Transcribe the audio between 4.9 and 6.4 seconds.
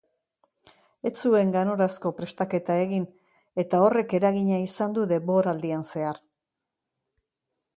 du denboraldian zehar.